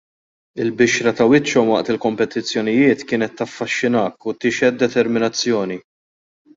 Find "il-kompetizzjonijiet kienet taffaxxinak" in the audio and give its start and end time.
1.95-4.29